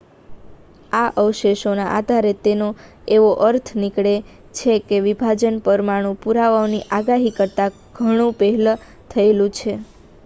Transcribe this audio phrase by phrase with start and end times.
[0.91, 2.31] આ અવશેષોના આધારે
[3.11, 4.15] એવો અર્થ નીકળે
[4.55, 7.71] છે કે આ વિભાજન પરમાણુ પુરાવાઓની આગાહી કરતા
[7.95, 8.77] ઘણું પહેલા
[9.11, 9.81] થયેલું છે